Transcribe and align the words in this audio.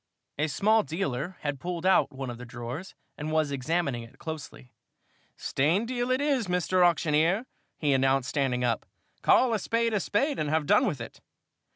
A 0.39 0.47
small 0.47 0.81
dealer 0.81 1.37
had 1.41 1.59
pulled 1.59 1.85
out 1.85 2.11
one 2.11 2.31
of 2.31 2.39
the 2.39 2.43
drawers 2.45 2.95
and 3.19 3.31
was 3.31 3.51
examining 3.51 4.01
it 4.01 4.17
closely. 4.17 4.71
"Stained 5.37 5.89
deal 5.89 6.09
it 6.09 6.19
is, 6.19 6.47
Mr. 6.47 6.83
Auctioneer," 6.83 7.45
he 7.77 7.93
announced, 7.93 8.27
standing 8.29 8.63
up. 8.63 8.87
"Call 9.21 9.53
a 9.53 9.59
spade 9.59 9.93
a 9.93 9.99
spade 9.99 10.39
and 10.39 10.49
have 10.49 10.65
done 10.65 10.87
with 10.87 11.01
it!" 11.01 11.21